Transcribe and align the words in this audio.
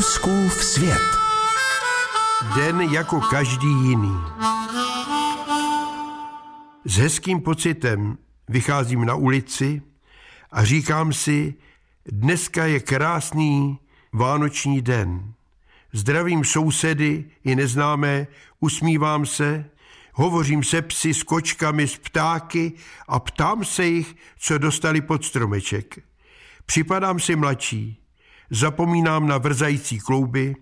Fouskův 0.00 0.64
svět. 0.64 1.02
Den 2.54 2.80
jako 2.80 3.20
každý 3.20 3.68
jiný. 3.68 4.16
S 6.84 6.96
hezkým 6.96 7.40
pocitem 7.40 8.18
vycházím 8.48 9.04
na 9.04 9.14
ulici 9.14 9.82
a 10.52 10.64
říkám 10.64 11.12
si, 11.12 11.54
dneska 12.06 12.66
je 12.66 12.80
krásný 12.80 13.78
vánoční 14.12 14.82
den. 14.82 15.32
Zdravím 15.92 16.44
sousedy 16.44 17.24
i 17.44 17.56
neznámé, 17.56 18.26
usmívám 18.60 19.26
se, 19.26 19.70
hovořím 20.12 20.64
se 20.64 20.82
psy, 20.82 21.14
s 21.14 21.22
kočkami, 21.22 21.88
s 21.88 21.96
ptáky 21.96 22.72
a 23.08 23.20
ptám 23.20 23.64
se 23.64 23.86
jich, 23.86 24.16
co 24.38 24.58
dostali 24.58 25.00
pod 25.00 25.24
stromeček. 25.24 25.98
Připadám 26.66 27.20
si 27.20 27.36
mladší, 27.36 28.00
zapomínám 28.50 29.26
na 29.26 29.38
vrzající 29.38 29.98
klouby, 29.98 30.54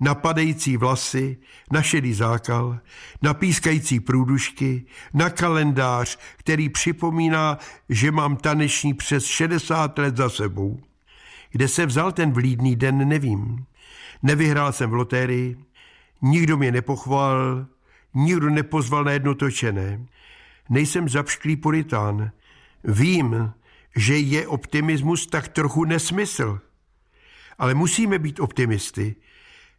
na 0.00 0.14
padající 0.14 0.76
vlasy, 0.76 1.36
na 1.72 1.82
šedý 1.82 2.14
zákal, 2.14 2.78
na 3.22 3.34
pískající 3.34 4.00
průdušky, 4.00 4.84
na 5.14 5.30
kalendář, 5.30 6.18
který 6.36 6.68
připomíná, 6.68 7.58
že 7.88 8.12
mám 8.12 8.36
taneční 8.36 8.94
přes 8.94 9.24
60 9.24 9.98
let 9.98 10.16
za 10.16 10.30
sebou. 10.30 10.80
Kde 11.50 11.68
se 11.68 11.86
vzal 11.86 12.12
ten 12.12 12.32
vlídný 12.32 12.76
den, 12.76 13.08
nevím. 13.08 13.64
Nevyhrál 14.22 14.72
jsem 14.72 14.90
v 14.90 14.94
lotérii, 14.94 15.56
nikdo 16.22 16.56
mě 16.56 16.72
nepochval, 16.72 17.66
nikdo 18.14 18.50
nepozval 18.50 19.04
na 19.04 19.12
jedno 19.12 19.34
točené. 19.34 20.06
Nejsem 20.70 21.08
zapšklý 21.08 21.56
puritán. 21.56 22.30
Vím, 22.84 23.52
že 23.96 24.18
je 24.18 24.46
optimismus 24.46 25.26
tak 25.26 25.48
trochu 25.48 25.84
nesmysl. 25.84 26.60
Ale 27.58 27.74
musíme 27.74 28.18
být 28.18 28.40
optimisty, 28.40 29.16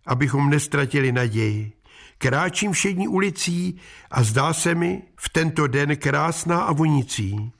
abychom 0.05 0.49
nestratili 0.49 1.11
naději. 1.11 1.73
Kráčím 2.17 2.71
všední 2.71 3.07
ulicí 3.07 3.79
a 4.11 4.23
zdá 4.23 4.53
se 4.53 4.75
mi 4.75 5.03
v 5.15 5.29
tento 5.29 5.67
den 5.67 5.97
krásná 5.97 6.61
a 6.61 6.73
vonící. 6.73 7.51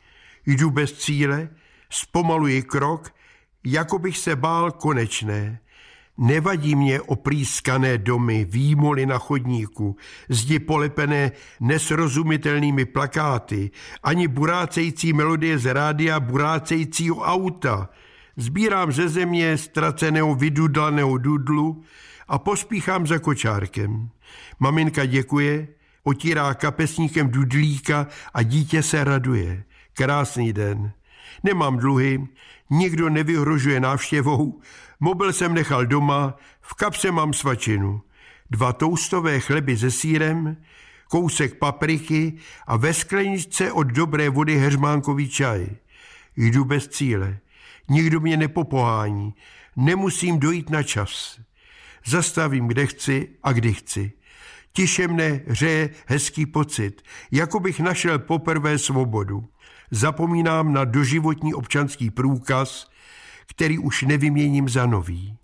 Jdu 0.45 0.69
bez 0.69 0.93
cíle, 0.93 1.49
zpomaluji 1.89 2.63
krok, 2.63 3.15
jako 3.63 3.99
bych 3.99 4.17
se 4.17 4.35
bál 4.35 4.71
konečné. 4.71 5.59
Nevadí 6.17 6.75
mě 6.75 7.01
oprýskané 7.01 7.97
domy, 7.97 8.45
výmoly 8.45 9.05
na 9.05 9.17
chodníku, 9.17 9.95
zdi 10.29 10.59
polepené 10.59 11.31
nesrozumitelnými 11.59 12.85
plakáty, 12.85 13.71
ani 14.03 14.27
burácející 14.27 15.13
melodie 15.13 15.59
z 15.59 15.73
rádia 15.73 16.19
burácejícího 16.19 17.15
auta. 17.15 17.89
Sbírám 18.39 18.91
ze 18.91 19.09
země 19.09 19.57
ztraceného 19.57 20.35
vydudlaného 20.35 21.17
dudlu 21.17 21.83
a 22.27 22.39
pospíchám 22.39 23.07
za 23.07 23.19
kočárkem. 23.19 24.09
Maminka 24.59 25.05
děkuje, 25.05 25.67
otírá 26.03 26.53
kapesníkem 26.53 27.29
dudlíka 27.29 28.07
a 28.33 28.43
dítě 28.43 28.83
se 28.83 29.03
raduje. 29.03 29.63
Krásný 29.93 30.53
den. 30.53 30.91
Nemám 31.43 31.77
dluhy, 31.77 32.27
nikdo 32.69 33.09
nevyhrožuje 33.09 33.79
návštěvou, 33.79 34.61
mobil 34.99 35.33
jsem 35.33 35.53
nechal 35.53 35.85
doma, 35.85 36.35
v 36.61 36.73
kapse 36.73 37.11
mám 37.11 37.33
svačinu. 37.33 38.01
Dva 38.49 38.73
toustové 38.73 39.39
chleby 39.39 39.77
se 39.77 39.91
sírem, 39.91 40.57
kousek 41.07 41.57
papriky 41.57 42.37
a 42.67 42.77
ve 42.77 42.93
skleničce 42.93 43.71
od 43.71 43.87
dobré 43.87 44.29
vody 44.29 44.57
heřmánkový 44.57 45.29
čaj. 45.29 45.67
Jdu 46.37 46.65
bez 46.65 46.87
cíle. 46.87 47.37
Nikdo 47.89 48.19
mě 48.19 48.37
nepopohání. 48.37 49.33
Nemusím 49.75 50.39
dojít 50.39 50.69
na 50.69 50.83
čas. 50.83 51.39
Zastavím, 52.05 52.67
kde 52.67 52.85
chci 52.85 53.29
a 53.43 53.51
kdy 53.51 53.73
chci. 53.73 54.11
Tiše 54.73 55.07
mne 55.07 55.41
hřeje 55.47 55.89
hezký 56.07 56.45
pocit, 56.45 57.01
jako 57.31 57.59
bych 57.59 57.79
našel 57.79 58.19
poprvé 58.19 58.77
svobodu. 58.77 59.49
Zapomínám 59.91 60.73
na 60.73 60.85
doživotní 60.85 61.53
občanský 61.53 62.09
průkaz, 62.11 62.91
který 63.47 63.77
už 63.79 64.01
nevyměním 64.01 64.69
za 64.69 64.85
nový. 64.85 65.37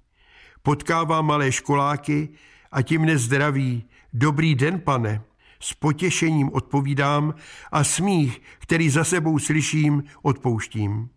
Potkávám 0.62 1.26
malé 1.26 1.52
školáky 1.52 2.30
a 2.72 2.82
tím 2.82 3.06
nezdraví. 3.06 3.84
Dobrý 4.14 4.56
den, 4.56 4.80
pane. 4.80 5.22
S 5.66 5.74
potěšením 5.74 6.50
odpovídám 6.54 7.34
a 7.72 7.84
smích, 7.84 8.42
který 8.60 8.90
za 8.90 9.04
sebou 9.04 9.40
slyším, 9.40 10.04
odpouštím. 10.22 11.10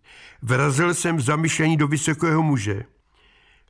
Vrazil 0.43 0.95
jsem 0.95 1.17
v 1.17 1.21
zamyšlení 1.21 1.77
do 1.77 1.89
vysokého 1.89 2.43
muže. 2.43 2.85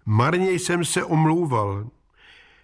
Marně 0.06 0.50
jsem 0.50 0.84
se 0.84 1.04
omlouval. 1.04 1.90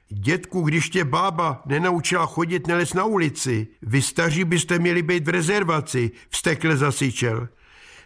Dětku, 0.08 0.62
když 0.62 0.91
tě 0.91 1.04
bába 1.04 1.62
nenaučila 1.66 2.26
chodit, 2.26 2.66
neles 2.66 2.94
na 2.94 3.04
ulici. 3.04 3.66
Vy 3.82 4.03
staří 4.03 4.44
byste 4.44 4.78
měli 4.78 5.03
být 5.03 5.26
v 5.26 5.28
rezervaci, 5.28 6.10
vstekle 6.28 6.76
zasyčel. 6.76 7.48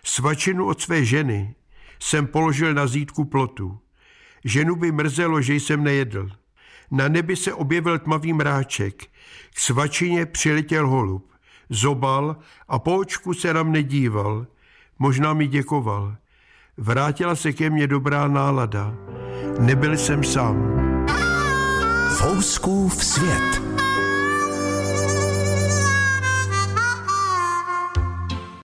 Svačinu 0.04 0.66
od 0.66 0.80
své 0.80 1.04
ženy 1.04 1.54
jsem 2.00 2.26
položil 2.26 2.74
na 2.74 2.86
zítku 2.86 3.24
plotu. 3.24 3.78
Ženu 4.44 4.76
by 4.76 4.92
mrzelo, 4.92 5.40
že 5.40 5.54
jsem 5.54 5.84
nejedl. 5.84 6.30
Na 6.90 7.08
nebi 7.08 7.36
se 7.36 7.52
objevil 7.52 7.98
tmavý 7.98 8.32
mráček. 8.32 9.02
K 9.54 9.58
svačině 9.58 10.26
přiletěl 10.26 10.88
holub. 10.88 11.32
Zobal 11.70 12.36
a 12.68 12.78
po 12.78 12.96
očku 12.96 13.34
se 13.34 13.54
na 13.54 13.62
mne 13.62 13.82
díval. 13.82 14.46
Možná 14.98 15.34
mi 15.34 15.46
děkoval. 15.46 16.16
Vrátila 16.76 17.36
se 17.36 17.52
ke 17.52 17.70
mně 17.70 17.86
dobrá 17.86 18.28
nálada. 18.28 18.94
Nebyl 19.60 19.96
jsem 19.96 20.24
sám. 20.24 20.56
Fouskův 22.18 23.04
svět. 23.04 23.62